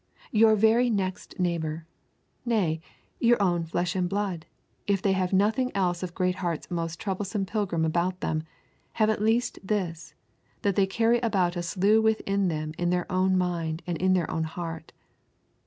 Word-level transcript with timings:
Your 0.31 0.55
very 0.55 0.89
next 0.89 1.39
neighbour; 1.39 1.85
nay, 2.43 2.81
your 3.19 3.39
own 3.39 3.63
flesh 3.65 3.95
and 3.95 4.09
blood, 4.09 4.47
if 4.87 4.99
they 4.99 5.11
have 5.11 5.31
nothing 5.31 5.71
else 5.75 6.01
of 6.01 6.15
Greatheart's 6.15 6.71
most 6.71 6.99
troublesome 6.99 7.45
pilgrim 7.45 7.85
about 7.85 8.19
them, 8.19 8.41
have 8.93 9.11
at 9.11 9.21
least 9.21 9.59
this, 9.63 10.15
that 10.63 10.75
they 10.75 10.87
carry 10.87 11.19
about 11.19 11.55
a 11.55 11.61
slough 11.61 12.01
with 12.01 12.25
them 12.25 12.73
in 12.79 12.89
their 12.89 13.11
own 13.11 13.37
mind 13.37 13.83
and 13.85 13.95
in 13.99 14.13
their 14.13 14.31
own 14.31 14.45
heart. 14.45 14.91